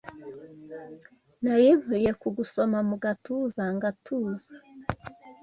[1.43, 4.51] Nari nkwiye kugusoma mugatuza ngatuza